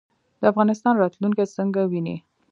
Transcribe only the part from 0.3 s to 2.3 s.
د افغانستان راتلونکی څنګه وینئ؟